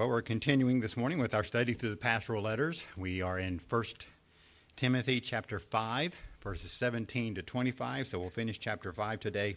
[0.00, 2.86] Well, we're continuing this morning with our study through the pastoral letters.
[2.96, 3.84] We are in 1
[4.74, 9.56] Timothy chapter 5, verses 17 to 25, so we'll finish chapter 5 today.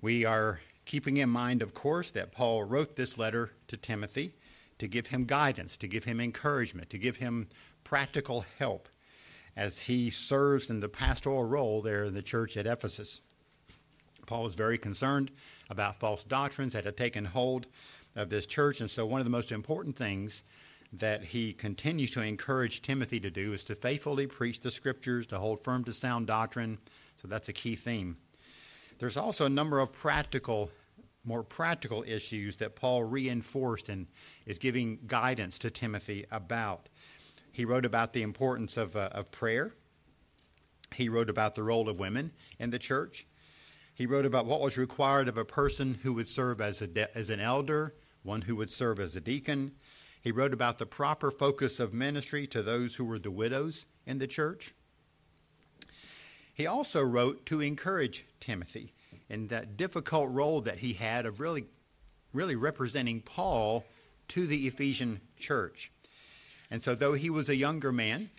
[0.00, 4.36] We are keeping in mind, of course, that Paul wrote this letter to Timothy
[4.78, 7.48] to give him guidance, to give him encouragement, to give him
[7.82, 8.88] practical help
[9.56, 13.20] as he serves in the pastoral role there in the church at Ephesus.
[14.26, 15.32] Paul was very concerned
[15.68, 17.66] about false doctrines that had taken hold
[18.18, 18.80] of this church.
[18.80, 20.42] And so, one of the most important things
[20.92, 25.38] that he continues to encourage Timothy to do is to faithfully preach the scriptures, to
[25.38, 26.78] hold firm to sound doctrine.
[27.16, 28.16] So, that's a key theme.
[28.98, 30.70] There's also a number of practical,
[31.24, 34.08] more practical issues that Paul reinforced and
[34.44, 36.88] is giving guidance to Timothy about.
[37.52, 39.72] He wrote about the importance of, uh, of prayer.
[40.94, 43.26] He wrote about the role of women in the church.
[43.98, 47.18] He wrote about what was required of a person who would serve as, a de-
[47.18, 49.72] as an elder, one who would serve as a deacon.
[50.20, 54.18] He wrote about the proper focus of ministry to those who were the widows in
[54.18, 54.74] the church.
[56.52, 58.92] He also wrote to encourage Timothy
[59.28, 61.66] in that difficult role that he had of really,
[62.32, 63.84] really representing Paul
[64.28, 65.92] to the Ephesian church.
[66.70, 68.30] And so, though he was a younger man,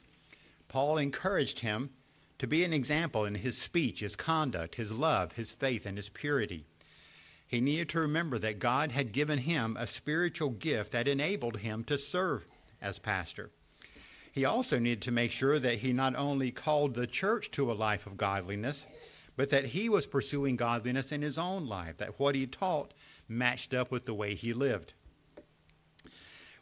[0.67, 1.91] Paul encouraged him
[2.37, 6.09] to be an example in his speech, his conduct, his love, his faith, and his
[6.09, 6.65] purity
[7.49, 11.83] he needed to remember that God had given him a spiritual gift that enabled him
[11.85, 12.45] to serve
[12.79, 13.49] as pastor.
[14.31, 17.73] He also needed to make sure that he not only called the church to a
[17.73, 18.85] life of godliness,
[19.35, 22.93] but that he was pursuing godliness in his own life, that what he taught
[23.27, 24.93] matched up with the way he lived.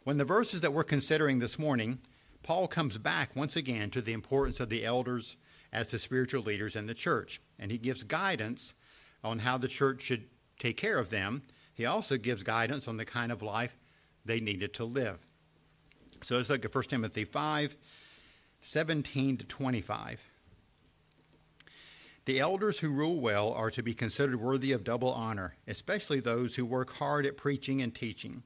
[0.04, 1.98] When the verses that we're considering this morning,
[2.42, 5.36] Paul comes back once again to the importance of the elders
[5.70, 8.72] as the spiritual leaders in the church, and he gives guidance
[9.22, 10.24] on how the church should
[10.58, 11.42] take care of them,
[11.74, 13.76] he also gives guidance on the kind of life
[14.24, 15.24] they needed to live.
[16.22, 17.76] So let's look at 1 Timothy 5
[18.60, 20.28] 17 to 25.
[22.24, 26.56] The elders who rule well are to be considered worthy of double honor, especially those
[26.56, 28.42] who work hard at preaching and teaching.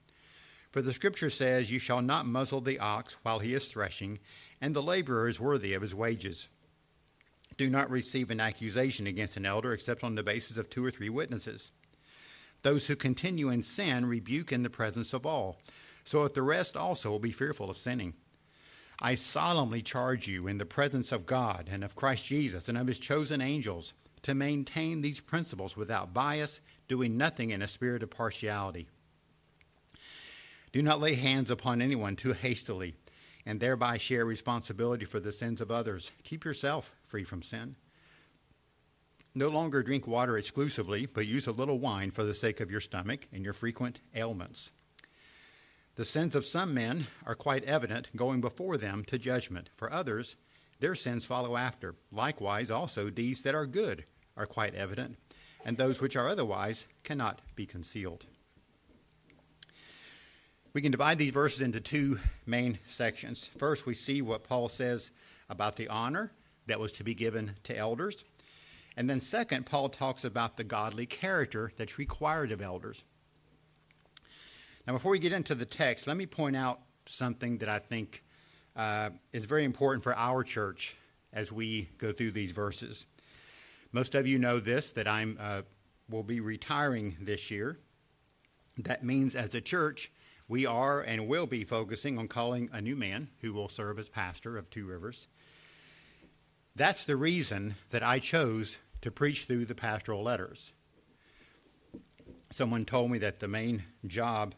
[0.70, 4.20] For the scripture says, You shall not muzzle the ox while he is threshing,
[4.60, 6.48] and the laborer is worthy of his wages.
[7.56, 10.90] Do not receive an accusation against an elder except on the basis of two or
[10.90, 11.72] three witnesses.
[12.62, 15.58] Those who continue in sin rebuke in the presence of all,
[16.04, 18.14] so that the rest also will be fearful of sinning.
[19.00, 22.86] I solemnly charge you in the presence of God and of Christ Jesus and of
[22.86, 28.10] his chosen angels to maintain these principles without bias, doing nothing in a spirit of
[28.10, 28.86] partiality.
[30.72, 32.94] Do not lay hands upon anyone too hastily
[33.44, 36.12] and thereby share responsibility for the sins of others.
[36.22, 37.76] Keep yourself free from sin.
[39.34, 42.80] No longer drink water exclusively, but use a little wine for the sake of your
[42.80, 44.72] stomach and your frequent ailments.
[45.94, 49.70] The sins of some men are quite evident, going before them to judgment.
[49.74, 50.36] For others,
[50.80, 51.94] their sins follow after.
[52.10, 54.04] Likewise, also, deeds that are good
[54.36, 55.16] are quite evident,
[55.64, 58.26] and those which are otherwise cannot be concealed.
[60.74, 63.46] We can divide these verses into two main sections.
[63.46, 65.10] First, we see what Paul says
[65.50, 66.32] about the honor
[66.66, 68.24] that was to be given to elders.
[68.96, 73.04] And then, second, Paul talks about the godly character that's required of elders.
[74.86, 78.22] Now, before we get into the text, let me point out something that I think
[78.76, 80.96] uh, is very important for our church
[81.32, 83.06] as we go through these verses.
[83.92, 85.62] Most of you know this that I'm uh,
[86.08, 87.78] will be retiring this year.
[88.78, 90.10] That means, as a church,
[90.48, 94.08] we are and will be focusing on calling a new man who will serve as
[94.08, 95.28] pastor of Two Rivers.
[96.74, 100.72] That's the reason that I chose to preach through the pastoral letters.
[102.50, 104.54] Someone told me that the main job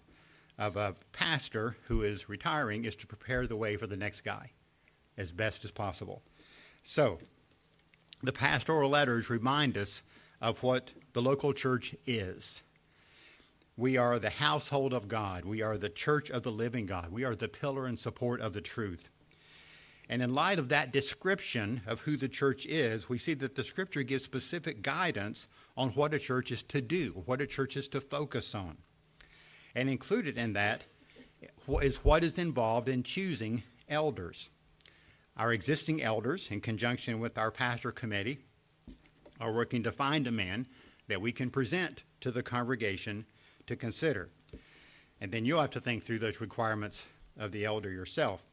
[0.57, 4.51] of a pastor who is retiring is to prepare the way for the next guy
[5.17, 6.23] as best as possible.
[6.83, 7.19] So,
[8.23, 10.03] the pastoral letters remind us
[10.41, 12.63] of what the local church is.
[13.77, 15.45] We are the household of God.
[15.45, 17.11] We are the church of the living God.
[17.11, 19.11] We are the pillar and support of the truth.
[20.09, 23.65] And in light of that description of who the church is, we see that the
[23.65, 27.89] scripture gives specific guidance on what a church is to do, what a church is
[27.89, 28.77] to focus on.
[29.75, 30.85] And included in that
[31.81, 34.51] is what is involved in choosing elders.
[35.37, 38.39] Our existing elders, in conjunction with our pastor committee,
[39.41, 40.67] are working to find a man
[41.09, 43.27] that we can present to the congregation
[43.67, 44.29] to consider.
[45.21, 47.07] And then you'll have to think through those requirements
[47.37, 48.45] of the elder yourself.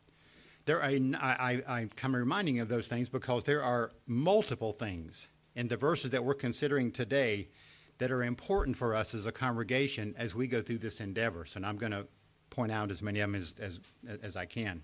[0.65, 5.67] There are, I, I, I'm reminding of those things because there are multiple things in
[5.67, 7.49] the verses that we're considering today
[7.97, 11.45] that are important for us as a congregation as we go through this endeavor.
[11.45, 12.07] So I'm going to
[12.49, 13.79] point out as many of them as, as,
[14.21, 14.83] as I can.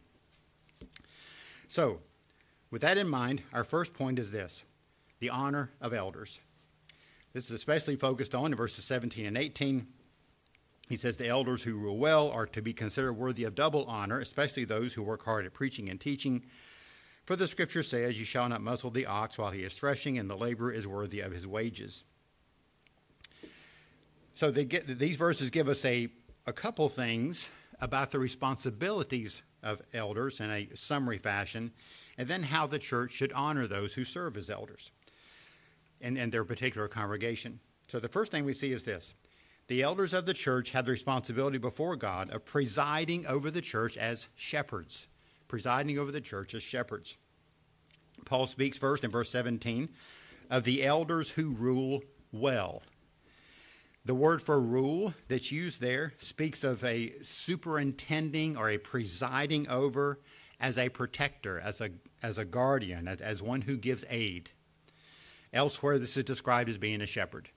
[1.67, 2.01] So,
[2.69, 4.63] with that in mind, our first point is this
[5.19, 6.41] the honor of elders.
[7.33, 9.87] This is especially focused on in verses 17 and 18.
[10.87, 14.19] He says the elders who rule well are to be considered worthy of double honor,
[14.19, 16.43] especially those who work hard at preaching and teaching.
[17.25, 20.29] For the scripture says, You shall not muzzle the ox while he is threshing, and
[20.29, 22.05] the laborer is worthy of his wages.
[24.33, 26.07] So get, these verses give us a,
[26.45, 27.49] a couple things
[27.81, 31.71] about the responsibilities of elders in a summary fashion,
[32.17, 34.91] and then how the church should honor those who serve as elders
[35.99, 37.59] in, in their particular congregation.
[37.87, 39.15] So the first thing we see is this
[39.67, 43.97] the elders of the church have the responsibility before God of presiding over the church
[43.97, 45.07] as shepherds
[45.47, 47.17] presiding over the church as shepherds.
[48.25, 49.89] Paul speaks first in verse 17
[50.49, 52.83] of the elders who rule well.
[54.05, 60.19] The word for rule that's used there speaks of a superintending or a presiding over
[60.59, 61.89] as a protector, as a,
[62.23, 64.51] as a guardian, as, as one who gives aid.
[65.53, 67.49] Elsewhere, this is described as being a shepherd.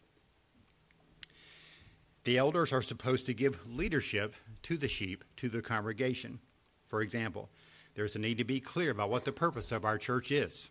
[2.24, 6.40] The elders are supposed to give leadership to the sheep, to the congregation.
[6.84, 7.48] For example,
[7.94, 10.70] there's a need to be clear about what the purpose of our church is.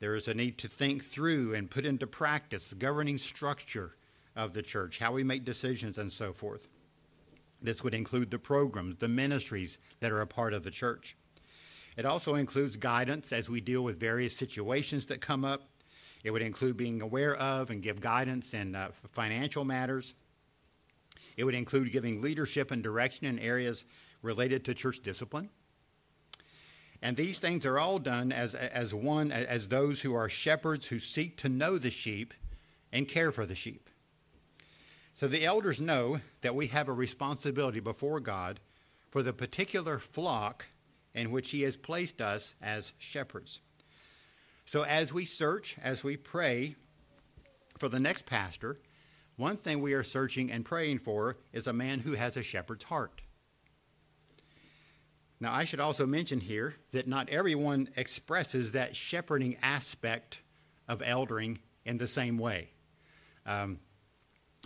[0.00, 3.96] There is a need to think through and put into practice the governing structure
[4.36, 6.68] of the church, how we make decisions, and so forth.
[7.60, 11.16] This would include the programs, the ministries that are a part of the church.
[11.96, 15.68] It also includes guidance as we deal with various situations that come up.
[16.22, 20.14] It would include being aware of and give guidance in uh, financial matters.
[21.38, 23.84] It would include giving leadership and direction in areas
[24.22, 25.50] related to church discipline.
[27.00, 30.98] And these things are all done as, as one, as those who are shepherds who
[30.98, 32.34] seek to know the sheep
[32.92, 33.88] and care for the sheep.
[35.14, 38.58] So the elders know that we have a responsibility before God
[39.08, 40.66] for the particular flock
[41.14, 43.60] in which He has placed us as shepherds.
[44.64, 46.74] So as we search, as we pray
[47.78, 48.80] for the next pastor,
[49.38, 52.84] one thing we are searching and praying for is a man who has a shepherd's
[52.84, 53.22] heart.
[55.40, 60.42] Now, I should also mention here that not everyone expresses that shepherding aspect
[60.88, 62.70] of eldering in the same way.
[63.46, 63.78] Um,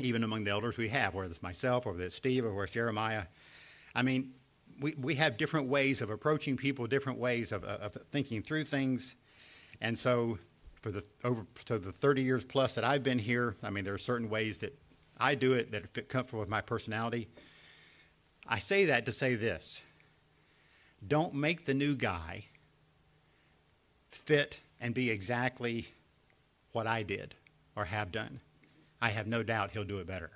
[0.00, 2.64] even among the elders we have, whether it's myself or whether it's Steve or whether
[2.64, 3.24] it's Jeremiah.
[3.94, 4.32] I mean,
[4.80, 9.16] we, we have different ways of approaching people, different ways of, of thinking through things.
[9.82, 10.38] And so,
[10.82, 13.94] for the over so the 30 years plus that I've been here, I mean, there
[13.94, 14.79] are certain ways that
[15.17, 17.29] I do it that fit comfortable with my personality.
[18.46, 19.82] I say that to say this
[21.06, 22.46] don't make the new guy
[24.11, 25.88] fit and be exactly
[26.73, 27.37] what I did
[27.76, 28.40] or have done.
[29.00, 30.31] I have no doubt he'll do it better.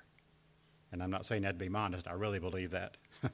[0.91, 2.97] And I'm not saying that to be modest, I really believe that.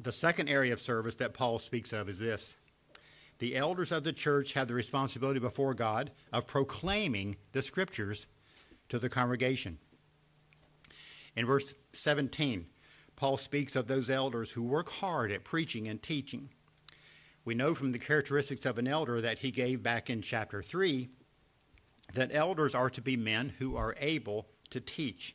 [0.00, 2.56] the second area of service that Paul speaks of is this
[3.40, 8.26] the elders of the church have the responsibility before God of proclaiming the scriptures
[8.90, 9.78] to the congregation.
[11.34, 12.66] In verse 17,
[13.16, 16.50] Paul speaks of those elders who work hard at preaching and teaching.
[17.44, 21.08] We know from the characteristics of an elder that he gave back in chapter 3
[22.12, 25.34] that elders are to be men who are able to teach.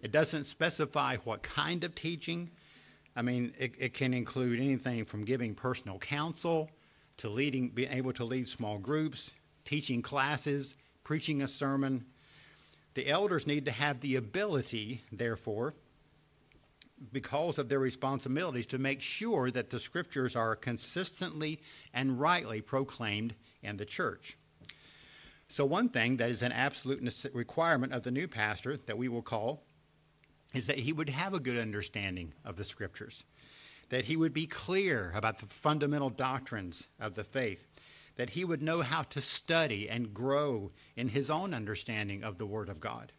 [0.00, 2.50] It doesn't specify what kind of teaching.
[3.16, 6.70] I mean, it, it can include anything from giving personal counsel
[7.18, 12.04] to leading, being able to lead small groups, teaching classes, preaching a sermon.
[12.94, 15.74] The elders need to have the ability, therefore,
[17.12, 21.60] because of their responsibilities to make sure that the scriptures are consistently
[21.92, 24.38] and rightly proclaimed in the church.
[25.48, 29.22] So, one thing that is an absolute requirement of the new pastor that we will
[29.22, 29.62] call
[30.54, 33.24] is that he would have a good understanding of the scriptures,
[33.88, 37.66] that he would be clear about the fundamental doctrines of the faith,
[38.16, 42.46] that he would know how to study and grow in his own understanding of the
[42.46, 43.12] Word of God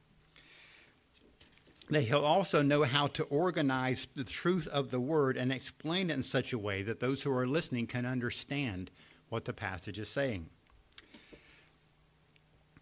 [1.89, 6.13] that he'll also know how to organize the truth of the word and explain it
[6.13, 8.91] in such a way that those who are listening can understand
[9.29, 10.49] what the passage is saying.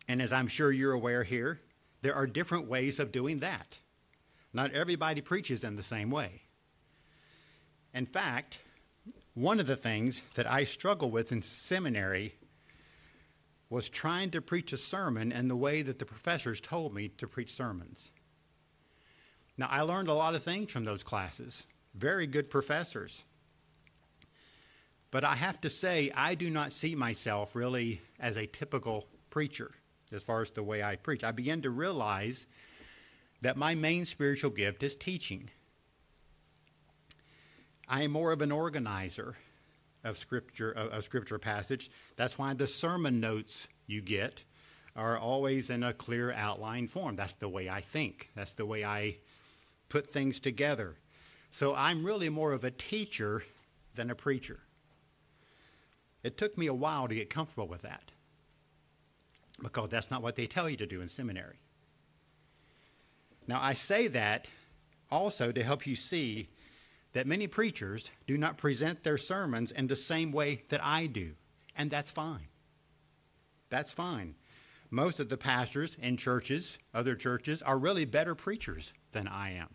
[0.07, 1.61] And as I'm sure you're aware here,
[2.01, 3.77] there are different ways of doing that.
[4.53, 6.41] Not everybody preaches in the same way.
[7.95, 8.59] In fact,
[9.33, 12.35] one of the things that I struggled with in seminary
[13.69, 17.27] was trying to preach a sermon in the way that the professors told me to
[17.27, 18.11] preach sermons.
[19.57, 23.23] Now, I learned a lot of things from those classes, very good professors.
[25.09, 29.71] But I have to say, I do not see myself really as a typical preacher
[30.11, 31.23] as far as the way I preach.
[31.23, 32.45] I begin to realize
[33.41, 35.49] that my main spiritual gift is teaching.
[37.87, 39.35] I am more of an organizer
[40.03, 41.89] of scripture of, scripture passage.
[42.15, 44.43] That's why the sermon notes you get
[44.95, 47.15] are always in a clear outline form.
[47.15, 48.29] That's the way I think.
[48.35, 49.17] That's the way I
[49.89, 50.95] put things together.
[51.49, 53.43] So I'm really more of a teacher
[53.95, 54.59] than a preacher.
[56.23, 58.11] It took me a while to get comfortable with that
[59.61, 61.59] because that's not what they tell you to do in seminary.
[63.47, 64.47] Now, I say that
[65.11, 66.49] also to help you see
[67.15, 71.31] that many preachers do not present their sermons in the same way that I do,
[71.73, 72.49] and that's fine.
[73.69, 74.35] That's fine.
[74.91, 79.69] Most of the pastors in churches, other churches, are really better preachers than I am.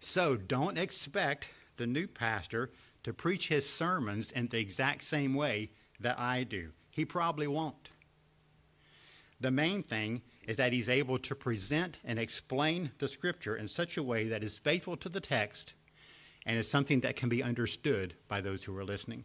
[0.00, 2.70] So don't expect the new pastor
[3.02, 6.70] to preach his sermons in the exact same way that I do.
[6.90, 7.90] He probably won't.
[9.38, 13.96] The main thing is that he's able to present and explain the scripture in such
[13.96, 15.74] a way that is faithful to the text
[16.44, 19.24] and is something that can be understood by those who are listening.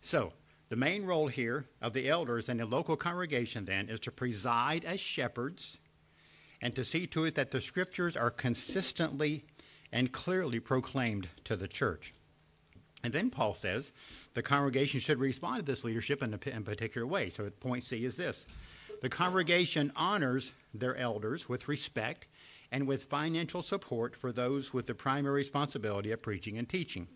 [0.00, 0.32] So,
[0.70, 4.84] the main role here of the elders in a local congregation then is to preside
[4.84, 5.78] as shepherds
[6.60, 9.44] and to see to it that the scriptures are consistently
[9.92, 12.14] and clearly proclaimed to the church.
[13.04, 13.92] And then Paul says
[14.32, 17.28] the congregation should respond to this leadership in a, in a particular way.
[17.28, 18.46] So, point C is this
[19.04, 22.26] the congregation honors their elders with respect
[22.72, 27.06] and with financial support for those with the primary responsibility of preaching and teaching.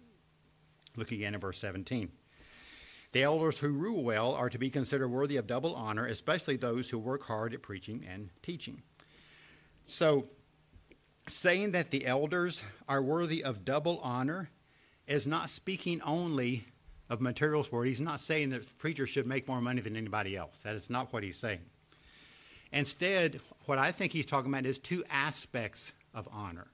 [0.96, 2.10] Look again at verse 17.
[3.12, 6.90] The elders who rule well are to be considered worthy of double honor, especially those
[6.90, 8.82] who work hard at preaching and teaching.
[9.86, 10.26] So,
[11.26, 14.50] saying that the elders are worthy of double honor
[15.06, 16.66] is not speaking only
[17.08, 17.86] of material support.
[17.86, 20.58] He's not saying that preachers should make more money than anybody else.
[20.58, 21.60] That is not what he's saying.
[22.72, 26.68] Instead, what I think he's talking about is two aspects of honor.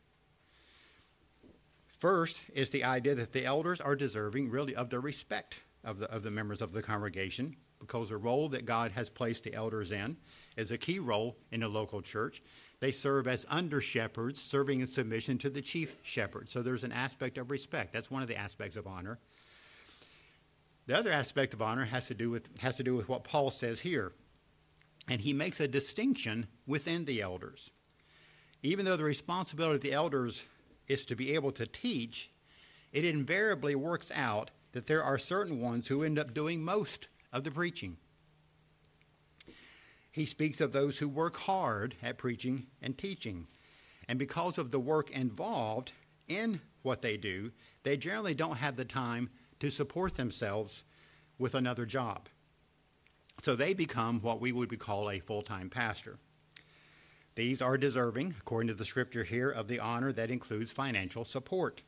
[1.87, 6.11] First is the idea that the elders are deserving, really, of the respect of the,
[6.11, 9.93] of the members of the congregation because the role that God has placed the elders
[9.93, 10.17] in
[10.57, 12.43] is a key role in a local church.
[12.81, 16.49] They serve as under shepherds, serving in submission to the chief shepherd.
[16.49, 17.93] So there's an aspect of respect.
[17.93, 19.19] That's one of the aspects of honor.
[20.87, 23.51] The other aspect of honor has to do with, has to do with what Paul
[23.51, 24.13] says here
[25.09, 27.71] and he makes a distinction within the elders.
[28.63, 30.45] Even though the responsibility of the elders
[30.89, 32.31] is to be able to teach,
[32.93, 37.45] it invariably works out that there are certain ones who end up doing most of
[37.45, 37.97] the preaching.
[40.11, 43.49] He speaks of those who work hard at preaching and teaching.
[44.09, 45.93] And because of the work involved
[46.29, 47.51] in what they do,
[47.83, 49.31] they generally don't have the time
[49.61, 50.85] to support themselves
[51.39, 52.29] with another job.
[53.43, 56.19] So they become what we would call a full time pastor.
[57.35, 61.83] These are deserving, according to the scripture here, of the honor that includes financial support.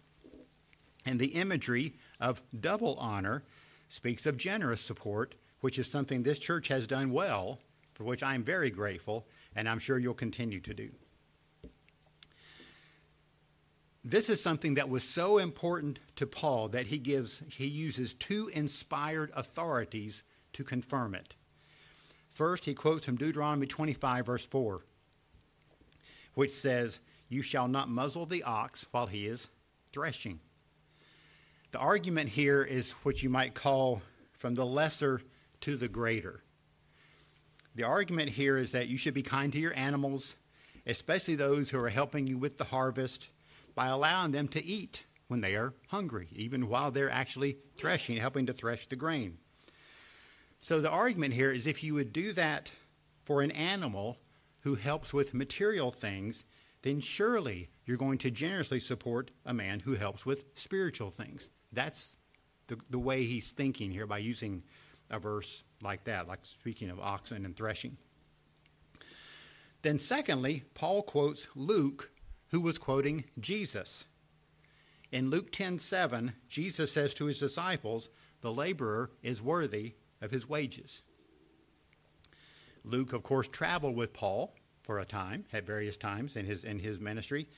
[1.05, 3.45] And the imagery of double honor
[3.89, 7.61] speaks of generous support, which is something this church has done well,
[7.95, 10.91] for which I am very grateful, and I'm sure you'll continue to do.
[14.05, 18.49] This is something that was so important to Paul that he gives he uses two
[18.55, 20.23] inspired authorities
[20.57, 21.35] to confirm it.
[22.31, 24.81] First, he quotes from Deuteronomy 25, verse 4,
[26.35, 26.99] which says,
[27.29, 29.49] You shall not muzzle the ox while he is
[29.93, 30.41] threshing.
[31.73, 34.01] The argument here is what you might call
[34.33, 35.21] from the lesser
[35.61, 36.43] to the greater.
[37.75, 40.37] The argument here is that you should be kind to your animals,
[40.87, 43.29] especially those who are helping you with the harvest,
[43.75, 48.47] by allowing them to eat when they are hungry, even while they're actually threshing, helping
[48.47, 49.37] to thresh the grain.
[50.67, 52.73] So the argument here is if you would do that
[53.25, 54.19] for an animal
[54.63, 56.43] who helps with material things,
[56.83, 61.53] then surely you're going to generously support a man who helps with spiritual things.
[61.71, 62.17] That's
[62.67, 64.65] the, the way he's thinking here by using
[65.09, 67.97] a verse like that, like speaking of oxen and threshing.
[69.83, 72.11] Then, secondly, Paul quotes Luke,
[72.49, 74.07] who was quoting Jesus.
[75.13, 78.09] In Luke 10 7, Jesus says to his disciples,
[78.41, 81.03] The laborer is worthy of his wages.
[82.85, 86.79] Luke, of course, traveled with Paul for a time, at various times in his, in
[86.79, 87.49] his ministry.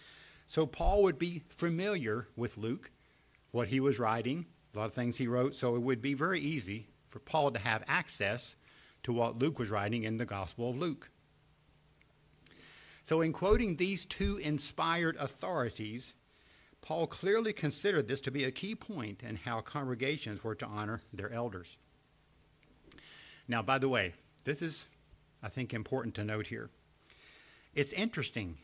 [0.46, 2.90] So Paul would be familiar with Luke,
[3.50, 5.54] what he was writing, a lot of things he wrote.
[5.54, 8.56] So it would be very easy for Paul to have access
[9.02, 11.10] to what Luke was writing in the Gospel of Luke.
[13.02, 16.12] So, in quoting these two inspired authorities,
[16.82, 21.00] Paul clearly considered this to be a key point in how congregations were to honor
[21.12, 21.78] their elders.
[23.48, 24.12] Now, by the way,
[24.44, 24.86] this is,
[25.42, 26.68] I think, important to note here.
[27.74, 28.58] It's interesting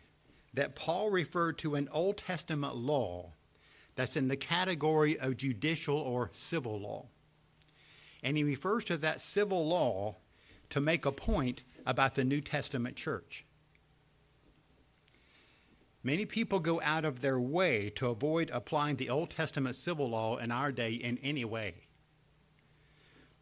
[0.52, 3.32] that Paul referred to an Old Testament law
[3.96, 7.06] that's in the category of judicial or civil law.
[8.22, 10.16] And he refers to that civil law
[10.70, 13.44] to make a point about the New Testament church.
[16.02, 20.36] Many people go out of their way to avoid applying the Old Testament civil law
[20.36, 21.83] in our day in any way.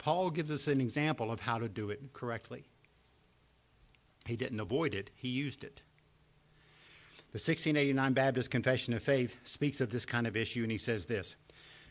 [0.02, 2.64] Paul gives us an example of how to do it correctly.
[4.26, 5.82] He didn't avoid it, he used it.
[7.30, 11.06] The 1689 Baptist Confession of Faith speaks of this kind of issue, and he says
[11.06, 11.36] this.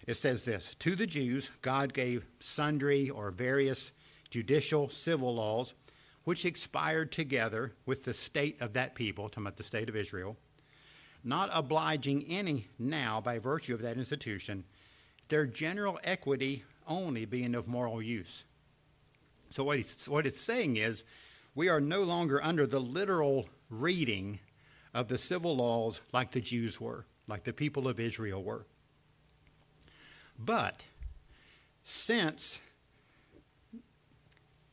[0.05, 3.93] It says this To the Jews, God gave sundry or various
[4.29, 5.73] judicial civil laws,
[6.25, 10.35] which expired together with the state of that people, talking about the state of Israel,
[11.23, 14.65] not obliging any now by virtue of that institution,
[15.29, 18.43] their general equity only being of moral use.
[19.49, 21.03] So, what, he's, what it's saying is,
[21.55, 24.39] we are no longer under the literal reading
[24.93, 28.65] of the civil laws like the Jews were, like the people of Israel were.
[30.37, 30.85] But
[31.83, 32.59] since,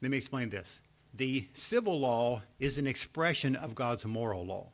[0.01, 0.81] let me explain this
[1.15, 4.69] the civil law is an expression of God's moral law.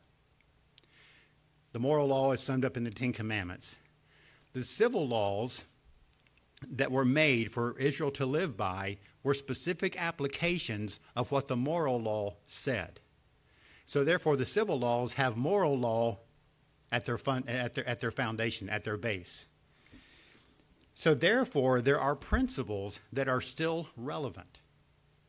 [1.73, 3.75] The moral law is summed up in the Ten Commandments.
[4.53, 5.65] The civil laws
[6.69, 11.99] that were made for Israel to live by were specific applications of what the moral
[11.99, 12.99] law said.
[13.85, 16.19] So therefore, the civil laws have moral law
[16.91, 19.47] at their, fun, at their, at their foundation, at their base.
[20.93, 24.59] So therefore, there are principles that are still relevant.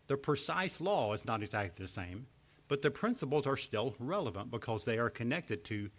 [0.06, 2.26] The precise law is not exactly the same,
[2.68, 5.90] but the principles are still relevant because they are connected to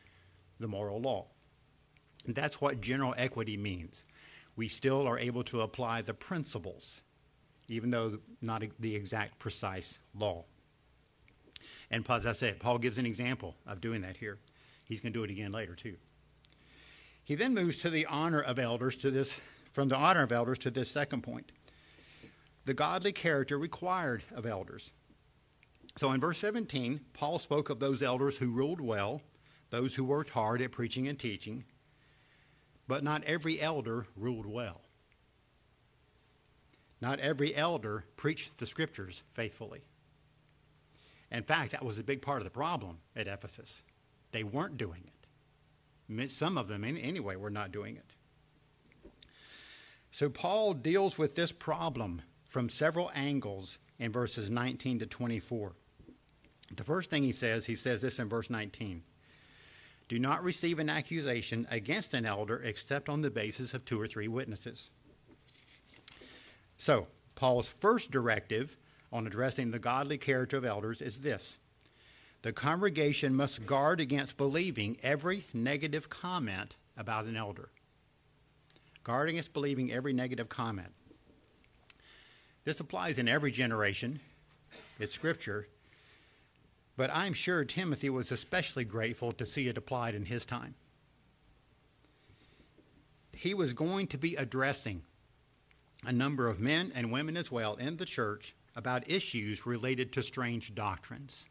[0.59, 1.27] the moral law.
[2.25, 4.05] And that's what general equity means.
[4.57, 7.01] We still are able to apply the principles,
[7.69, 10.43] even though not the exact precise law.
[11.89, 14.39] And as I said, Paul gives an example of doing that here.
[14.83, 15.95] He's going to do it again later, too.
[17.23, 19.39] He then moves to the honor of elders to this,
[19.73, 21.51] from the honor of elders to this second point.
[22.65, 24.91] The godly character required of elders.
[25.97, 29.21] So in verse 17, Paul spoke of those elders who ruled well,
[29.69, 31.65] those who worked hard at preaching and teaching,
[32.87, 34.81] but not every elder ruled well.
[37.01, 39.81] Not every elder preached the scriptures faithfully.
[41.31, 43.83] In fact, that was a big part of the problem at Ephesus.
[44.31, 46.31] They weren't doing it.
[46.31, 48.13] Some of them, anyway, were not doing it.
[50.09, 55.73] So Paul deals with this problem from several angles in verses 19 to 24.
[56.75, 59.03] The first thing he says, he says this in verse 19
[60.07, 64.07] Do not receive an accusation against an elder except on the basis of two or
[64.07, 64.89] three witnesses.
[66.77, 68.77] So, Paul's first directive
[69.11, 71.57] on addressing the godly character of elders is this
[72.43, 77.69] the congregation must guard against believing every negative comment about an elder.
[79.03, 80.93] Guard against believing every negative comment.
[82.63, 84.19] This applies in every generation,
[84.99, 85.67] it's scripture,
[86.97, 90.73] but I'm sure Timothy was especially grateful to see it applied in his time.
[93.33, 95.03] He was going to be addressing
[96.03, 100.23] a number of men and women as well in the church about issues related to
[100.23, 101.45] strange doctrines.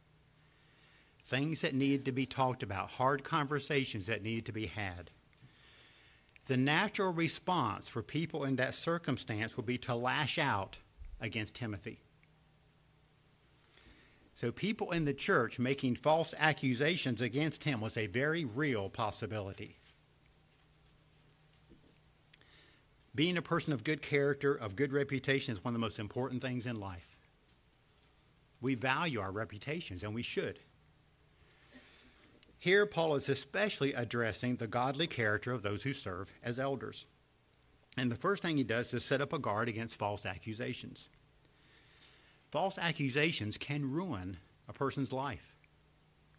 [1.23, 5.11] Things that needed to be talked about, hard conversations that needed to be had.
[6.45, 10.77] The natural response for people in that circumstance would be to lash out
[11.19, 12.01] against Timothy.
[14.37, 19.79] So, people in the church making false accusations against him was a very real possibility.
[23.15, 26.43] Being a person of good character, of good reputation, is one of the most important
[26.43, 27.17] things in life.
[28.61, 30.59] We value our reputations, and we should.
[32.59, 37.07] Here, Paul is especially addressing the godly character of those who serve as elders.
[37.97, 41.09] And the first thing he does is set up a guard against false accusations.
[42.49, 44.37] False accusations can ruin
[44.69, 45.55] a person's life,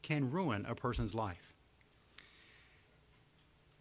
[0.03, 1.53] can ruin a person's life.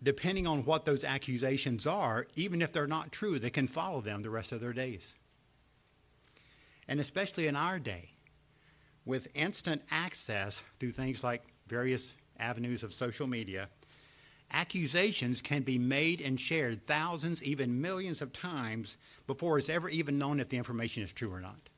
[0.03, 4.21] Depending on what those accusations are, even if they're not true, they can follow them
[4.21, 5.15] the rest of their days.
[6.87, 8.11] And especially in our day,
[9.05, 13.69] with instant access through things like various avenues of social media,
[14.51, 20.17] accusations can be made and shared thousands, even millions of times before it's ever even
[20.17, 21.69] known if the information is true or not.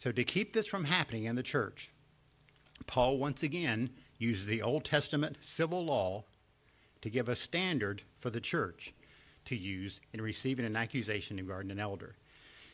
[0.00, 1.90] So, to keep this from happening in the church,
[2.86, 6.24] Paul once again uses the Old Testament civil law
[7.02, 8.94] to give a standard for the church
[9.44, 12.16] to use in receiving an accusation regarding an elder.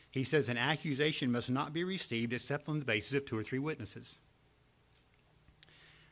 [0.09, 3.43] He says an accusation must not be received except on the basis of two or
[3.43, 4.19] three witnesses.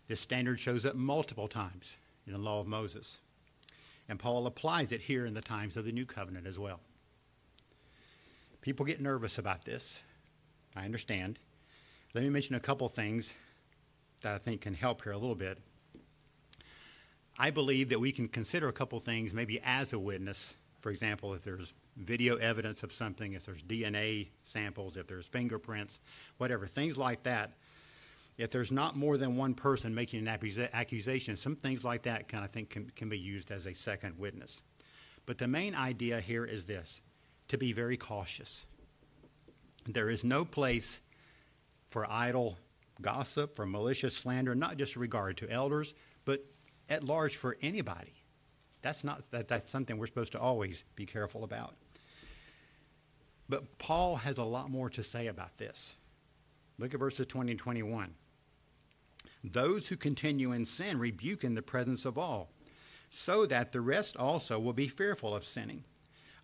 [0.09, 1.95] This standard shows up multiple times
[2.27, 3.21] in the law of Moses.
[4.09, 6.81] And Paul applies it here in the times of the new covenant as well.
[8.59, 10.01] People get nervous about this.
[10.75, 11.39] I understand.
[12.13, 13.33] Let me mention a couple things
[14.21, 15.59] that I think can help here a little bit.
[17.37, 20.55] I believe that we can consider a couple things maybe as a witness.
[20.81, 25.99] For example, if there's video evidence of something, if there's DNA samples, if there's fingerprints,
[26.37, 27.51] whatever, things like that.
[28.37, 32.43] If there's not more than one person making an accusation, some things like that kind
[32.43, 34.61] of think can, can be used as a second witness.
[35.25, 37.01] But the main idea here is this
[37.47, 38.65] to be very cautious.
[39.85, 40.99] There is no place
[41.89, 42.57] for idle
[43.01, 45.93] gossip, for malicious slander, not just regard to elders,
[46.23, 46.45] but
[46.89, 48.13] at large for anybody.
[48.81, 51.75] That's not that, that's something we're supposed to always be careful about.
[53.47, 55.95] But Paul has a lot more to say about this.
[56.77, 58.15] Look at verses 20 and 21.
[59.43, 62.49] Those who continue in sin rebuke in the presence of all,
[63.09, 65.83] so that the rest also will be fearful of sinning.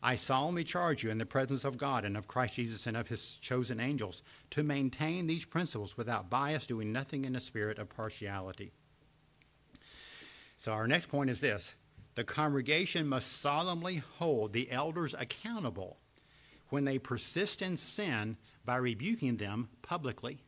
[0.04, 3.08] I solemnly charge you in the presence of God and of Christ Jesus and of
[3.08, 7.90] his chosen angels to maintain these principles without bias, doing nothing in a spirit of
[7.90, 8.72] partiality.
[10.58, 11.76] So, our next point is this
[12.16, 15.98] the congregation must solemnly hold the elders accountable
[16.70, 20.40] when they persist in sin by rebuking them publicly.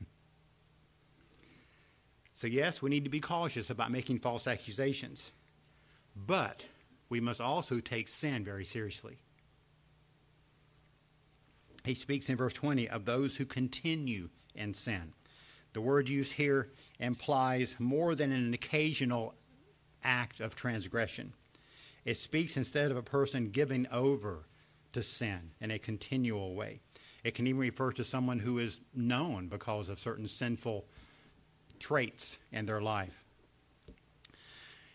[2.34, 5.32] so, yes, we need to be cautious about making false accusations,
[6.14, 6.66] but
[7.14, 9.18] we must also take sin very seriously.
[11.84, 15.12] He speaks in verse 20 of those who continue in sin.
[15.74, 19.36] The word used here implies more than an occasional
[20.02, 21.34] act of transgression.
[22.04, 24.46] It speaks instead of a person giving over
[24.92, 26.80] to sin in a continual way.
[27.22, 30.84] It can even refer to someone who is known because of certain sinful
[31.78, 33.23] traits in their life.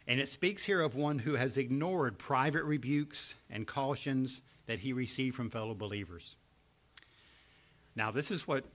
[0.09, 4.91] And it speaks here of one who has ignored private rebukes and cautions that he
[4.91, 6.35] received from fellow believers.
[7.95, 8.65] Now, this is what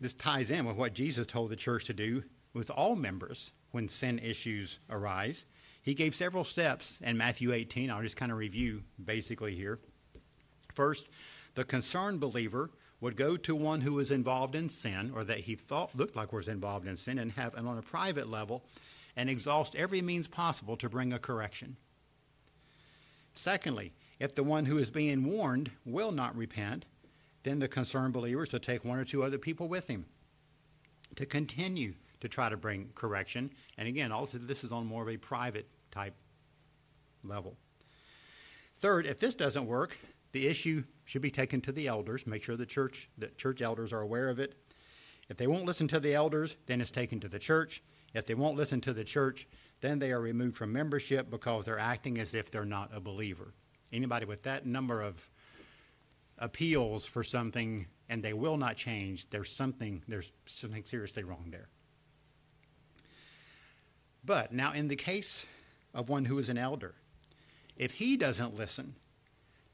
[0.00, 3.88] this ties in with what Jesus told the church to do with all members when
[3.88, 5.46] sin issues arise.
[5.80, 7.90] He gave several steps in Matthew 18.
[7.90, 9.78] I'll just kind of review basically here.
[10.74, 11.08] First,
[11.54, 12.68] the concerned believer
[13.00, 16.34] would go to one who was involved in sin or that he thought looked like
[16.34, 18.62] was involved in sin and have and on a private level
[19.16, 21.76] and exhaust every means possible to bring a correction.
[23.34, 26.84] Secondly, if the one who is being warned will not repent,
[27.42, 30.06] then the concerned believer is to take one or two other people with him
[31.16, 33.50] to continue to try to bring correction.
[33.76, 36.14] And again, also this is on more of a private type
[37.24, 37.56] level.
[38.78, 39.98] Third, if this doesn't work,
[40.32, 42.26] the issue should be taken to the elders.
[42.26, 44.54] Make sure the church, the church elders are aware of it.
[45.28, 47.82] If they won't listen to the elders, then it's taken to the church.
[48.14, 49.46] If they won't listen to the church,
[49.80, 53.52] then they are removed from membership because they're acting as if they're not a believer.
[53.92, 55.28] Anybody with that number of
[56.38, 61.68] appeals for something and they will not change, there's something there's something seriously wrong there.
[64.24, 65.46] But now in the case
[65.94, 66.94] of one who is an elder,
[67.76, 68.94] if he doesn't listen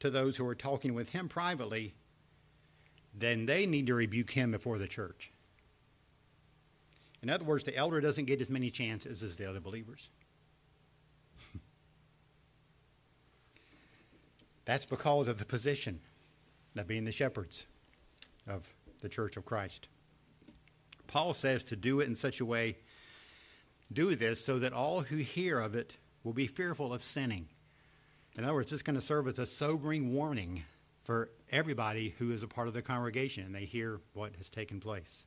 [0.00, 1.94] to those who are talking with him privately,
[3.14, 5.32] then they need to rebuke him before the church.
[7.22, 10.10] In other words, the elder doesn't get as many chances as the other believers.
[14.64, 16.00] That's because of the position
[16.76, 17.66] of being the shepherds
[18.46, 19.88] of the church of Christ.
[21.06, 22.76] Paul says to do it in such a way,
[23.92, 27.48] do this so that all who hear of it will be fearful of sinning.
[28.36, 30.64] In other words, it's going to serve as a sobering warning
[31.02, 34.78] for everybody who is a part of the congregation and they hear what has taken
[34.78, 35.26] place.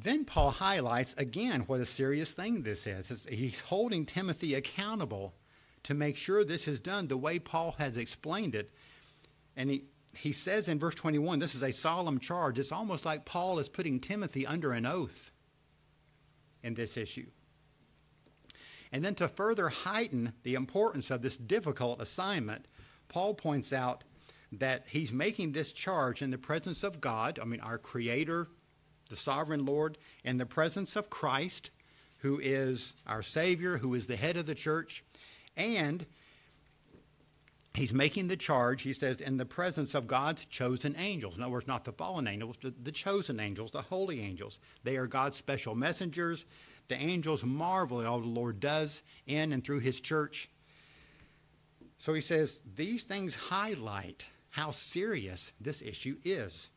[0.00, 3.26] Then Paul highlights again what a serious thing this is.
[3.28, 5.34] He's holding Timothy accountable
[5.82, 8.70] to make sure this is done the way Paul has explained it.
[9.56, 9.84] And he,
[10.16, 12.60] he says in verse 21 this is a solemn charge.
[12.60, 15.32] It's almost like Paul is putting Timothy under an oath
[16.62, 17.26] in this issue.
[18.92, 22.66] And then to further heighten the importance of this difficult assignment,
[23.08, 24.04] Paul points out
[24.52, 28.48] that he's making this charge in the presence of God, I mean, our Creator,
[29.08, 31.70] the sovereign Lord, in the presence of Christ,
[32.18, 35.04] who is our Savior, who is the head of the church,
[35.56, 36.06] and
[37.74, 41.36] he's making the charge, he says, in the presence of God's chosen angels.
[41.36, 44.58] In other words, not the fallen angels, the chosen angels, the holy angels.
[44.82, 46.44] They are God's special messengers.
[46.88, 50.48] The angels marvel at all the Lord does in and through his church.
[51.98, 56.70] So he says, these things highlight how serious this issue is.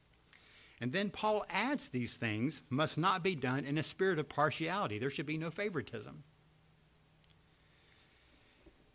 [0.81, 4.97] And then Paul adds these things must not be done in a spirit of partiality.
[4.97, 6.23] There should be no favoritism.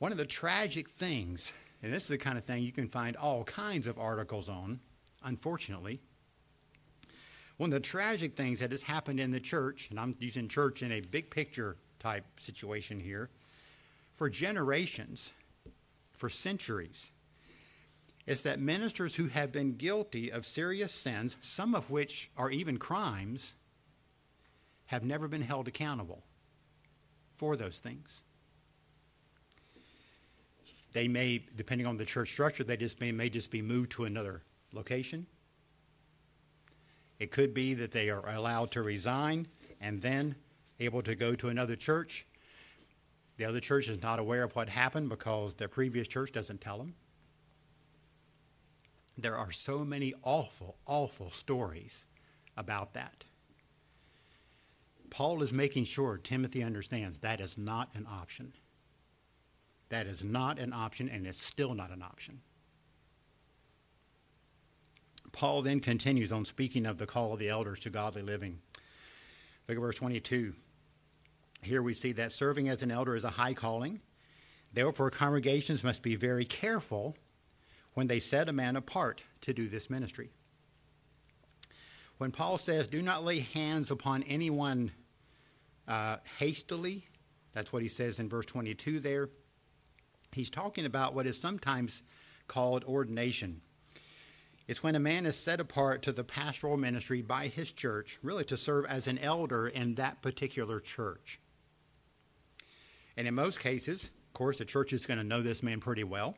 [0.01, 3.17] One of the tragic things, and this is the kind of thing you can find
[3.17, 4.81] all kinds of articles on,
[5.23, 6.01] unfortunately.
[7.57, 10.83] One of the tragic things that has happened in the church, and I'm using church
[10.83, 13.31] in a big picture type situation here,
[14.13, 15.33] for generations,
[16.11, 17.13] for centuries,
[18.27, 22.77] is that ministers who have been guilty of serious sins, some of which are even
[22.77, 23.55] crimes,
[24.87, 26.25] have never been held accountable
[27.37, 28.23] for those things.
[30.93, 34.05] They may, depending on the church structure, they just may, may just be moved to
[34.05, 35.27] another location.
[37.19, 39.47] It could be that they are allowed to resign
[39.81, 40.35] and then
[40.81, 42.27] able to go to another church.
[43.37, 46.79] The other church is not aware of what happened because their previous church doesn't tell
[46.79, 46.95] them.
[49.19, 52.05] There are so many awful, awful stories
[52.57, 53.25] about that.
[55.11, 58.53] Paul is making sure Timothy understands that is not an option.
[59.89, 62.41] That is not an option, and it's still not an option.
[65.33, 68.59] Paul then continues on speaking of the call of the elders to godly living.
[69.69, 70.55] Look at verse 22.
[71.63, 74.01] Here we see that serving as an elder is a high calling.
[74.73, 77.17] Therefore, congregations must be very careful
[77.97, 80.29] when they set a man apart to do this ministry.
[82.19, 84.93] When Paul says, Do not lay hands upon anyone
[85.89, 87.07] uh, hastily,
[87.55, 89.31] that's what he says in verse 22 there.
[90.33, 92.03] He's talking about what is sometimes
[92.49, 93.63] called ordination.
[94.69, 98.45] It's when a man is set apart to the pastoral ministry by his church, really
[98.45, 101.41] to serve as an elder in that particular church.
[103.17, 106.05] And in most cases, of course, the church is going to know this man pretty
[106.05, 106.37] well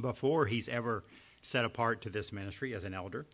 [0.00, 1.04] before he's ever
[1.40, 3.26] set apart to this ministry as an elder.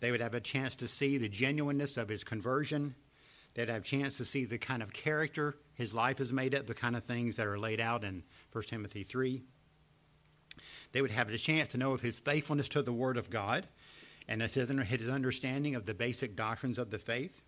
[0.00, 2.94] They would have a chance to see the genuineness of his conversion.
[3.54, 6.66] They'd have a chance to see the kind of character his life is made up,
[6.66, 9.42] the kind of things that are laid out in 1 Timothy 3.
[10.92, 13.66] They would have a chance to know of his faithfulness to the Word of God
[14.28, 17.42] and his understanding of the basic doctrines of the faith.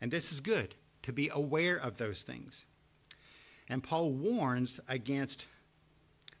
[0.00, 2.66] And this is good, to be aware of those things.
[3.68, 5.46] And Paul warns against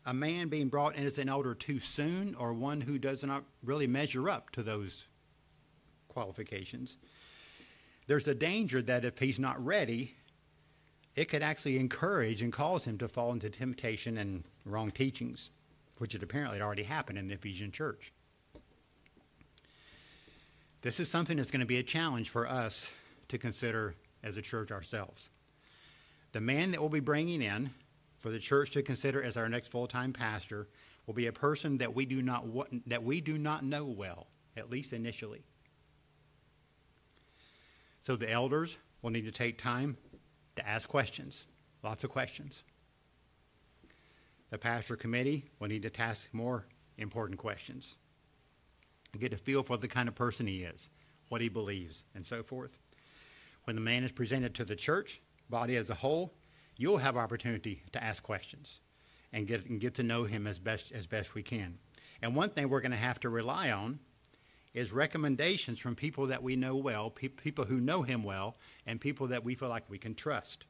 [0.06, 3.44] a man being brought in as an elder too soon or one who does not
[3.62, 5.08] really measure up to those
[6.08, 6.98] qualifications.
[8.06, 10.14] There's a danger that if he's not ready,
[11.16, 15.50] it could actually encourage and cause him to fall into temptation and wrong teachings,
[15.98, 18.12] which had apparently already happened in the Ephesian church.
[20.82, 22.92] This is something that's going to be a challenge for us
[23.28, 25.30] to consider as a church ourselves.
[26.32, 27.70] The man that we'll be bringing in
[28.24, 30.66] for the church to consider as our next full-time pastor
[31.04, 32.46] will be a person that we do not
[32.86, 35.44] that we do not know well, at least initially.
[38.00, 39.98] So the elders will need to take time
[40.56, 41.44] to ask questions,
[41.82, 42.64] lots of questions.
[44.48, 46.64] The pastor committee will need to ask more
[46.96, 47.98] important questions.
[49.20, 50.88] Get a feel for the kind of person he is,
[51.28, 52.78] what he believes, and so forth.
[53.64, 56.32] When the man is presented to the church body as a whole,
[56.76, 58.80] you'll have opportunity to ask questions
[59.32, 61.78] and get, and get to know him as best, as best we can.
[62.22, 63.98] And one thing we're going to have to rely on
[64.72, 68.56] is recommendations from people that we know well, pe- people who know him well,
[68.86, 70.66] and people that we feel like we can trust.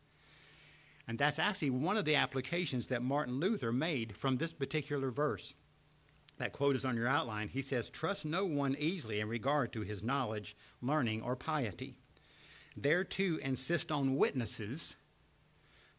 [1.08, 5.54] And that's actually one of the applications that Martin Luther made from this particular verse.
[6.38, 7.48] That quote is on your outline.
[7.48, 11.98] He says, Trust no one easily in regard to his knowledge, learning, or piety.
[12.76, 14.96] Thereto insist on witnesses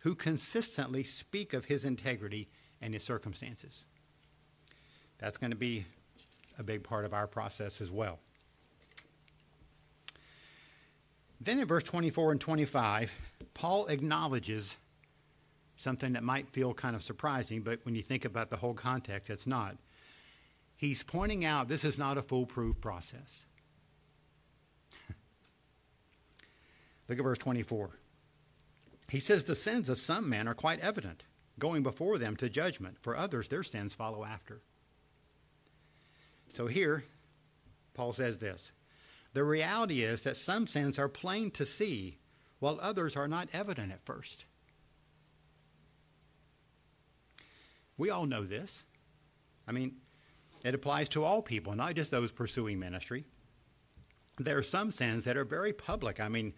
[0.05, 2.47] who consistently speak of his integrity
[2.79, 3.87] and his circumstances.
[5.17, 5.87] That's going to be
[6.59, 8.19] a big part of our process as well.
[11.41, 13.15] Then in verse 24 and 25,
[13.55, 14.77] Paul acknowledges
[15.75, 19.31] something that might feel kind of surprising, but when you think about the whole context,
[19.31, 19.75] it's not.
[20.77, 23.47] He's pointing out this is not a foolproof process.
[27.09, 27.89] Look at verse 24.
[29.09, 31.23] He says the sins of some men are quite evident,
[31.59, 32.97] going before them to judgment.
[33.01, 34.61] For others, their sins follow after.
[36.49, 37.05] So here,
[37.93, 38.71] Paul says this
[39.33, 42.19] The reality is that some sins are plain to see,
[42.59, 44.45] while others are not evident at first.
[47.97, 48.83] We all know this.
[49.67, 49.95] I mean,
[50.63, 53.25] it applies to all people, not just those pursuing ministry.
[54.37, 56.19] There are some sins that are very public.
[56.19, 56.53] I mean,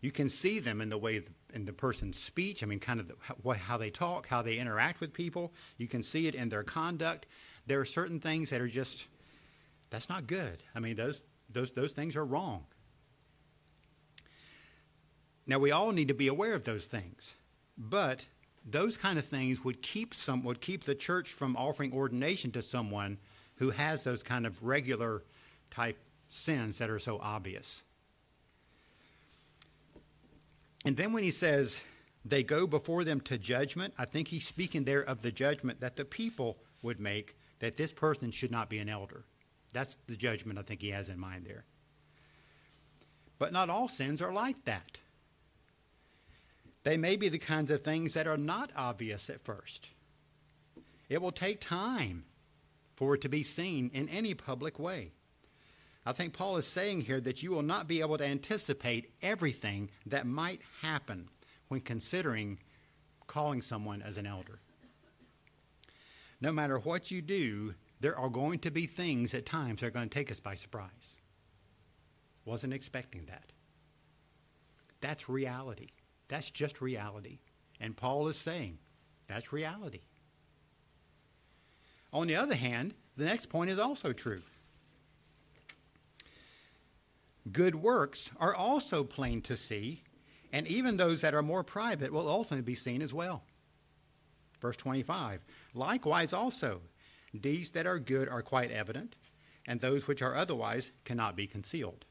[0.00, 2.62] you can see them in the way in the person's speech.
[2.62, 5.52] I mean, kind of the, how they talk, how they interact with people.
[5.76, 7.26] You can see it in their conduct.
[7.66, 9.06] There are certain things that are just
[9.90, 10.62] that's not good.
[10.74, 12.64] I mean, those those, those things are wrong.
[15.46, 17.34] Now, we all need to be aware of those things,
[17.76, 18.26] but
[18.64, 22.62] those kind of things would keep some would keep the church from offering ordination to
[22.62, 23.18] someone
[23.56, 25.24] who has those kind of regular
[25.70, 27.82] type sins that are so obvious.
[30.84, 31.82] And then when he says
[32.24, 35.96] they go before them to judgment, I think he's speaking there of the judgment that
[35.96, 39.24] the people would make that this person should not be an elder.
[39.72, 41.64] That's the judgment I think he has in mind there.
[43.38, 44.98] But not all sins are like that.
[46.82, 49.90] They may be the kinds of things that are not obvious at first.
[51.08, 52.24] It will take time
[52.94, 55.12] for it to be seen in any public way.
[56.04, 59.90] I think Paul is saying here that you will not be able to anticipate everything
[60.06, 61.28] that might happen
[61.68, 62.58] when considering
[63.26, 64.60] calling someone as an elder.
[66.40, 69.90] No matter what you do, there are going to be things at times that are
[69.90, 71.18] going to take us by surprise.
[72.46, 73.52] Wasn't expecting that.
[75.00, 75.88] That's reality.
[76.28, 77.40] That's just reality.
[77.78, 78.78] And Paul is saying
[79.28, 80.00] that's reality.
[82.12, 84.42] On the other hand, the next point is also true.
[87.52, 90.02] Good works are also plain to see,
[90.52, 93.44] and even those that are more private will ultimately be seen as well.
[94.60, 95.40] Verse 25
[95.74, 96.82] Likewise, also,
[97.38, 99.16] deeds that are good are quite evident,
[99.66, 102.04] and those which are otherwise cannot be concealed.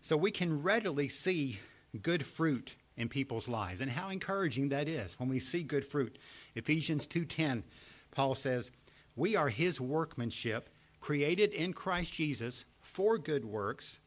[0.00, 1.58] So we can readily see
[2.00, 6.18] good fruit in people's lives and how encouraging that is when we see good fruit.
[6.54, 7.64] Ephesians 2:10
[8.10, 8.70] Paul says,
[9.14, 10.70] "We are his workmanship,
[11.00, 12.64] created in Christ Jesus
[12.98, 14.00] for good works,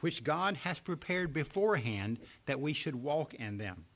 [0.00, 3.86] which God has prepared beforehand that we should walk in them."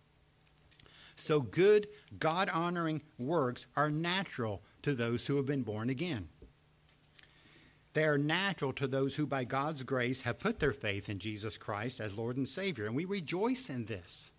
[1.16, 6.28] So good, God-honoring works are natural to those who have been born again.
[7.92, 11.58] They are natural to those who, by God's grace, have put their faith in Jesus
[11.58, 12.86] Christ as Lord and Savior.
[12.86, 14.30] And we rejoice in this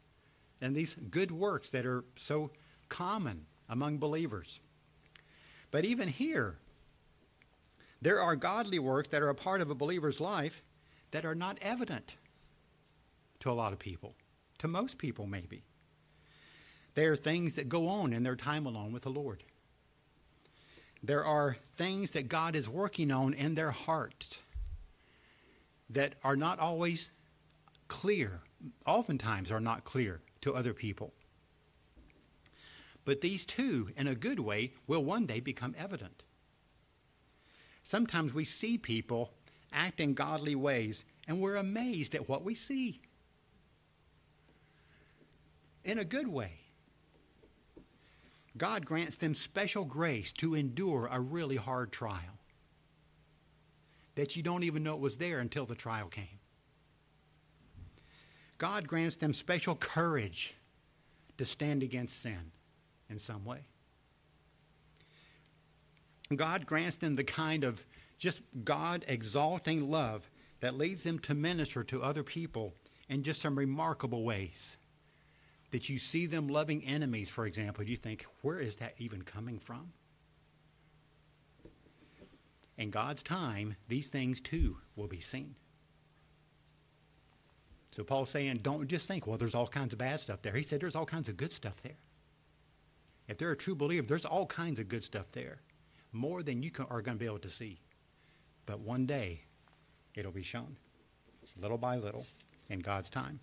[0.62, 2.52] and these good works that are so
[2.88, 4.62] common among believers.
[5.70, 6.60] But even here,
[8.02, 10.62] there are godly works that are a part of a believer's life
[11.12, 12.16] that are not evident
[13.40, 14.16] to a lot of people,
[14.58, 15.64] to most people, maybe.
[16.96, 19.44] They are things that go on in their time alone with the Lord.
[21.04, 24.40] There are things that God is working on in their heart
[25.90, 27.12] that are not always
[27.88, 28.42] clear,
[28.86, 31.14] oftentimes are not clear to other people.
[33.04, 36.24] But these two, in a good way, will one day become evident.
[37.86, 39.32] Sometimes we see people
[39.72, 43.00] act in godly ways and we're amazed at what we see.
[45.84, 46.62] In a good way.
[48.58, 52.40] God grants them special grace to endure a really hard trial
[54.16, 56.40] that you don't even know it was there until the trial came.
[58.58, 60.56] God grants them special courage
[61.38, 62.52] to stand against sin
[63.12, 63.68] in some way.
[66.34, 67.86] God grants them the kind of
[68.18, 70.30] just God exalting love
[70.62, 72.74] that leads them to minister to other people
[73.08, 74.78] in just some remarkable ways
[75.72, 79.60] that you see them loving enemies, for example, you think, where is that even coming
[79.60, 79.92] from?
[82.78, 85.56] In God's time, these things too will be seen.
[87.92, 90.54] So Paul's saying, don't just think, well, there's all kinds of bad stuff there.
[90.54, 91.98] He said there's all kinds of good stuff there.
[93.28, 95.62] If they're a true believer, there's all kinds of good stuff there,
[96.16, 97.80] more than you are going to be able to see.
[98.66, 99.42] But one day,
[100.16, 100.78] it'll be shown,
[101.60, 102.26] little by little,
[102.70, 103.40] in God's time.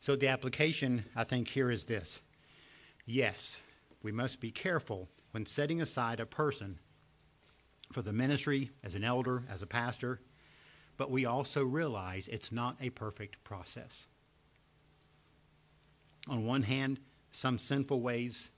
[0.00, 2.20] So the application, I think, here is this
[3.06, 3.60] yes,
[4.02, 6.78] we must be careful when setting aside a person
[7.92, 10.20] for the ministry as an elder, as a pastor,
[10.96, 14.06] but we also realize it's not a perfect process.
[16.28, 16.98] On one hand,
[17.30, 18.50] some sinful ways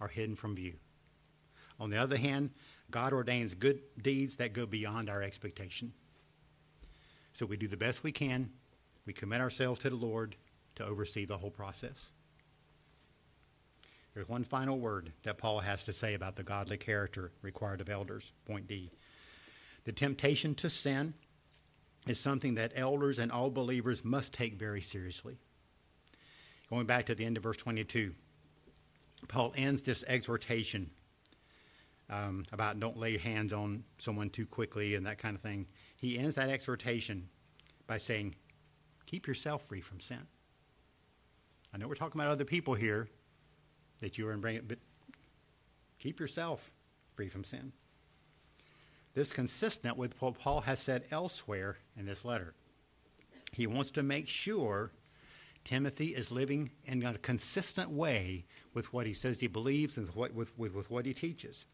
[0.00, 0.74] are hidden from view.
[1.80, 2.50] On the other hand,
[2.90, 5.92] God ordains good deeds that go beyond our expectation.
[7.32, 8.50] So we do the best we can.
[9.06, 10.36] We commit ourselves to the Lord
[10.74, 12.12] to oversee the whole process.
[14.14, 17.88] There's one final word that Paul has to say about the godly character required of
[17.88, 18.32] elders.
[18.46, 18.90] Point D.
[19.84, 21.14] The temptation to sin
[22.06, 25.38] is something that elders and all believers must take very seriously.
[26.68, 28.14] Going back to the end of verse 22,
[29.28, 30.90] Paul ends this exhortation
[32.10, 35.66] um, about don't lay hands on someone too quickly and that kind of thing.
[35.96, 37.28] He ends that exhortation
[37.86, 38.34] by saying,
[39.06, 40.26] Keep yourself free from sin.
[41.72, 43.08] I know we're talking about other people here
[44.00, 44.78] that you are in bringing, but
[45.98, 46.70] keep yourself
[47.14, 47.72] free from sin.
[49.14, 52.54] This is consistent with what Paul has said elsewhere in this letter.
[53.52, 54.92] He wants to make sure
[55.64, 58.44] Timothy is living in a consistent way
[58.74, 61.64] with what he says he believes and with, with, with what he teaches.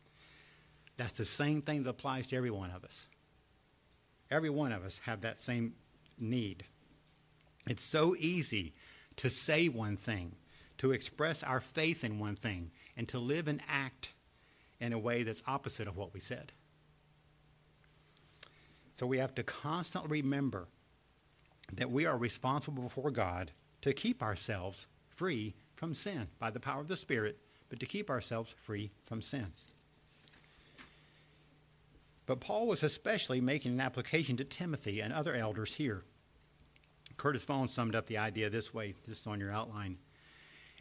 [0.97, 3.09] That's the same thing that applies to every one of us.
[4.31, 5.75] Every one of us have that same
[6.19, 6.65] need.
[7.67, 8.75] It's so easy
[9.17, 10.37] to say one thing,
[10.79, 14.13] to express our faith in one thing, and to live and act
[14.81, 16.53] in a way that's opposite of what we said.
[18.95, 20.69] So we have to constantly remember
[21.73, 23.51] that we are responsible before God
[23.83, 27.39] to keep ourselves free from sin by the power of the Spirit,
[27.69, 29.53] but to keep ourselves free from sin.
[32.27, 36.05] But Paul was especially making an application to Timothy and other elders here.
[37.17, 39.99] Curtis Vaughan summed up the idea this way this is on your outline.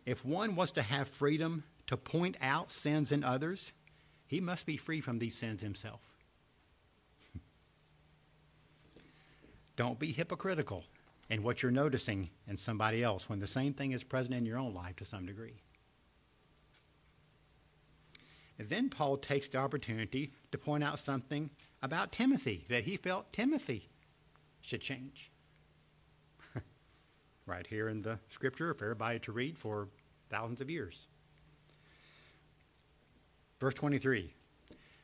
[0.06, 3.74] If one was to have freedom to point out sins in others,
[4.26, 6.02] he must be free from these sins himself.
[9.76, 10.86] Don't be hypocritical
[11.30, 14.58] in what you're noticing in somebody else when the same thing is present in your
[14.58, 15.62] own life to some degree.
[18.60, 21.50] And then Paul takes the opportunity to point out something
[21.82, 23.90] about Timothy that he felt Timothy
[24.62, 25.32] should change.
[27.46, 29.90] right here in the scripture for everybody to read for
[30.30, 31.08] thousands of years.
[33.60, 34.34] Verse 23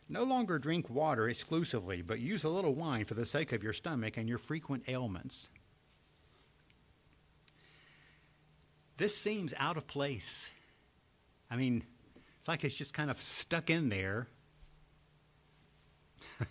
[0.08, 3.74] No longer drink water exclusively, but use a little wine for the sake of your
[3.74, 5.50] stomach and your frequent ailments.
[8.97, 10.52] This seems out of place.
[11.50, 11.84] I mean,
[12.40, 14.28] it's like it's just kind of stuck in there.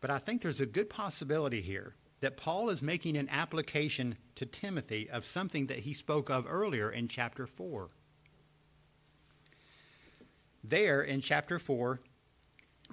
[0.00, 4.46] but I think there's a good possibility here that Paul is making an application to
[4.46, 7.88] Timothy of something that he spoke of earlier in chapter 4.
[10.64, 12.00] There in chapter 4,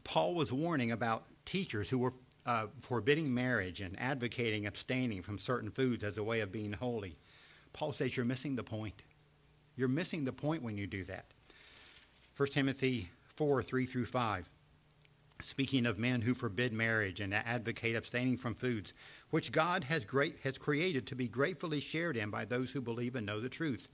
[0.04, 2.14] Paul was warning about teachers who were
[2.46, 7.18] uh, forbidding marriage and advocating abstaining from certain foods as a way of being holy.
[7.72, 9.04] Paul says you're missing the point.
[9.76, 11.26] You're missing the point when you do that.
[12.36, 14.50] 1 Timothy 4 3 through 5.
[15.42, 18.94] Speaking of men who forbid marriage and advocate abstaining from foods,
[19.30, 23.16] which God has, great, has created to be gratefully shared in by those who believe
[23.16, 23.88] and know the truth.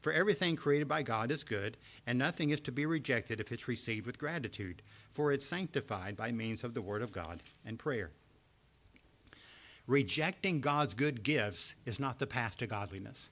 [0.00, 1.76] For everything created by God is good,
[2.06, 6.32] and nothing is to be rejected if it's received with gratitude, for it's sanctified by
[6.32, 8.10] means of the Word of God and prayer.
[9.86, 13.30] Rejecting God's good gifts is not the path to godliness.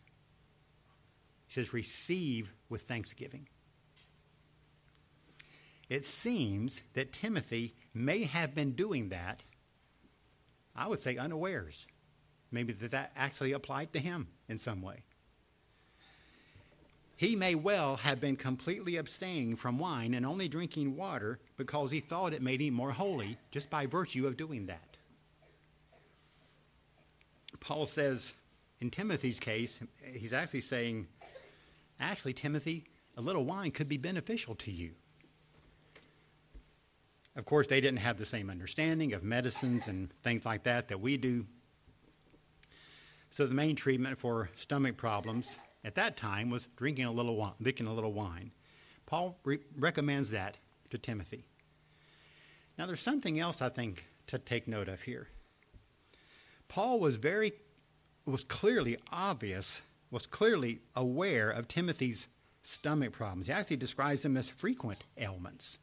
[1.47, 3.49] He says, receive with thanksgiving.
[5.89, 9.45] It seems that Timothy may have been doing that,
[10.75, 11.87] I would say unawares.
[12.51, 15.05] Maybe that, that actually applied to him in some way.
[17.17, 22.01] He may well have been completely abstaining from wine and only drinking water because he
[22.01, 24.97] thought it made him more holy just by virtue of doing that.
[27.59, 28.35] Paul says
[28.81, 29.81] in Timothy's case,
[30.13, 31.07] he's actually saying,
[32.01, 32.85] actually, Timothy,
[33.17, 34.93] a little wine could be beneficial to you.
[37.35, 41.01] Of course, they didn't have the same understanding of medicines and things like that that
[41.01, 41.47] we do.
[43.29, 47.53] So the main treatment for stomach problems at that time was drinking a little wine,
[47.61, 48.53] drinking a little wine.
[49.05, 50.57] Paul re- recommends that
[50.91, 51.47] to Timothy.
[52.79, 55.29] Now, there's something else I think to take note of here.
[56.69, 57.53] Paul was very,
[58.25, 62.29] was clearly obvious, was clearly aware of Timothy's
[62.63, 63.47] stomach problems.
[63.47, 65.79] He actually describes them as frequent ailments,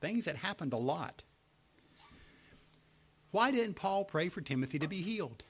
[0.00, 1.22] things that happened a lot.
[3.30, 5.42] Why didn't Paul pray for Timothy to be healed?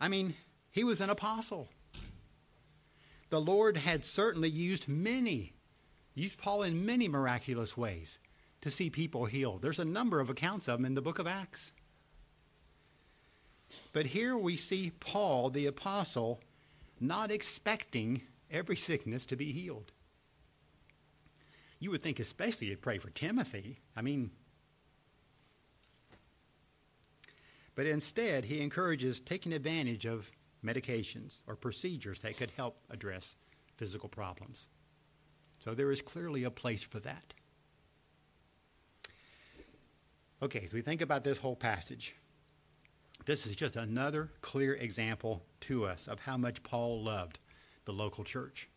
[0.00, 0.34] I mean,
[0.70, 1.68] he was an apostle.
[3.28, 5.52] The Lord had certainly used many,
[6.14, 8.18] used Paul in many miraculous ways
[8.62, 9.60] to see people healed.
[9.60, 11.72] There's a number of accounts of them in the book of Acts.
[13.92, 16.40] But here we see Paul, the apostle,
[17.00, 19.92] not expecting every sickness to be healed.
[21.78, 23.80] You would think, especially, he'd pray for Timothy.
[23.96, 24.30] I mean,
[27.74, 30.32] but instead, he encourages taking advantage of
[30.64, 33.36] medications or procedures that could help address
[33.76, 34.66] physical problems.
[35.60, 37.34] So there is clearly a place for that.
[40.42, 42.16] Okay, so we think about this whole passage.
[43.28, 47.40] This is just another clear example to us of how much Paul loved
[47.84, 48.70] the local church.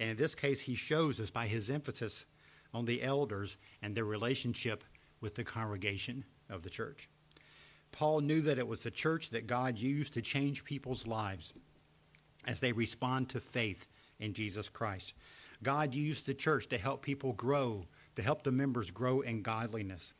[0.00, 2.24] And in this case, he shows us by his emphasis
[2.74, 4.82] on the elders and their relationship
[5.20, 7.08] with the congregation of the church.
[7.92, 11.54] Paul knew that it was the church that God used to change people's lives
[12.48, 13.86] as they respond to faith
[14.18, 15.14] in Jesus Christ.
[15.62, 17.86] God used the church to help people grow,
[18.16, 20.14] to help the members grow in godliness.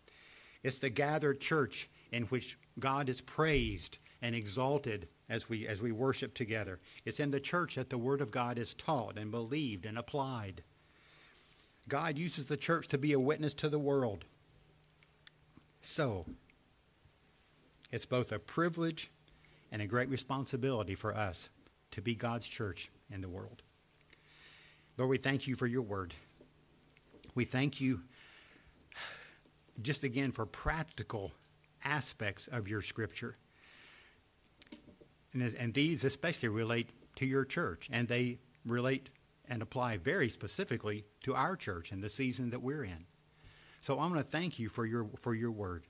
[0.63, 5.93] It's the gathered church in which God is praised and exalted as we, as we
[5.93, 6.79] worship together.
[7.05, 10.63] It's in the church that the Word of God is taught and believed and applied.
[11.89, 14.25] God uses the church to be a witness to the world.
[15.81, 16.27] So,
[17.91, 19.11] it's both a privilege
[19.71, 21.51] and a great responsibility for us
[21.91, 23.63] to be God's church in the world.
[24.97, 26.15] Lord, we thank you for your word.
[27.35, 28.03] We thank you
[29.81, 31.33] just again for practical
[31.85, 33.37] aspects of your scripture.
[35.33, 39.11] And, and these especially relate to your church, and they relate
[39.49, 43.07] and apply very specifically to our church and the season that we're in.
[43.81, 45.87] So I'm going to thank you for your, for your word.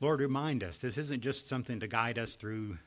[0.00, 2.78] Lord, remind us this isn't just something to guide us through,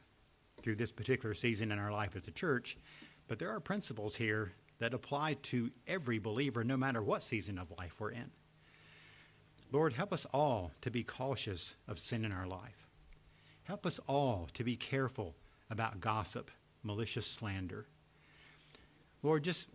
[0.61, 2.77] through this particular season in our life as a church,
[3.27, 7.71] but there are principles here that apply to every believer, no matter what season of
[7.77, 8.31] life we're in.
[9.73, 12.87] Lord, help us all to be cautious of sin in our life.
[13.63, 15.33] Help us all to be careful
[15.67, 16.51] about gossip,
[16.83, 17.87] malicious slander.
[19.23, 19.67] Lord, just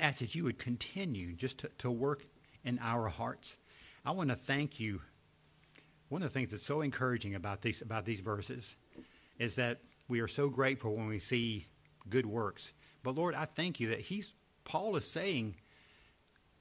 [0.00, 2.22] ask that you would continue just to, to work
[2.64, 3.56] in our hearts.
[4.04, 5.00] I want to thank you.
[6.08, 8.76] One of the things that's so encouraging about these about these verses
[9.36, 11.66] is that we are so grateful when we see
[12.08, 12.72] good works.
[13.02, 14.32] But Lord, I thank you that he's
[14.64, 15.56] Paul is saying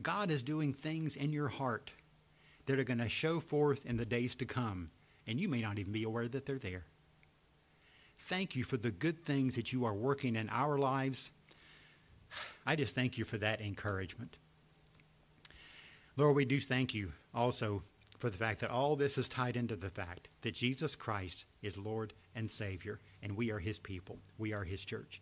[0.01, 1.91] God is doing things in your heart
[2.65, 4.91] that are going to show forth in the days to come,
[5.27, 6.85] and you may not even be aware that they're there.
[8.19, 11.31] Thank you for the good things that you are working in our lives.
[12.65, 14.37] I just thank you for that encouragement.
[16.17, 17.83] Lord, we do thank you also
[18.19, 21.77] for the fact that all this is tied into the fact that Jesus Christ is
[21.77, 24.19] Lord and Savior, and we are His people.
[24.37, 25.21] We are His church.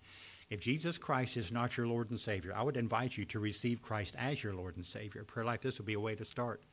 [0.50, 3.82] If Jesus Christ is not your Lord and Savior, I would invite you to receive
[3.82, 5.24] Christ as your Lord and Savior.
[5.24, 6.64] Prayer like this would be a way to start.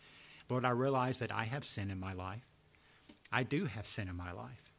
[0.48, 2.46] Lord, I realize that I have sin in my life.
[3.32, 4.72] I do have sin in my life.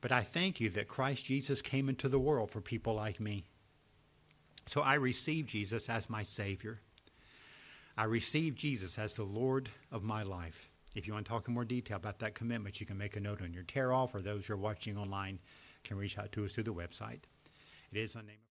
[0.00, 3.44] But I thank you that Christ Jesus came into the world for people like me.
[4.66, 6.80] So I receive Jesus as my Savior.
[7.96, 10.70] I receive Jesus as the Lord of my life.
[10.94, 13.20] If you want to talk in more detail about that commitment, you can make a
[13.20, 15.40] note on your tear off, or those who are watching online
[15.84, 17.20] can reach out to us through the website.
[17.90, 18.47] It is the name